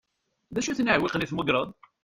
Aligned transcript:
D 0.53 0.55
acu-ten 0.59 0.89
iɛewwiqen 0.91 1.21
i 1.23 1.27
d-temmugreḍ? 1.27 1.67